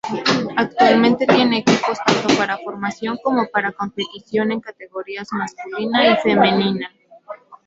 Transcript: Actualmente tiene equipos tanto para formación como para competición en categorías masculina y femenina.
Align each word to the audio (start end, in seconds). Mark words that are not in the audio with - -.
Actualmente 0.57 1.27
tiene 1.27 1.59
equipos 1.59 1.95
tanto 2.03 2.35
para 2.35 2.57
formación 2.57 3.19
como 3.23 3.45
para 3.49 3.71
competición 3.71 4.51
en 4.51 4.59
categorías 4.59 5.27
masculina 5.31 6.13
y 6.13 6.15
femenina. 6.23 6.89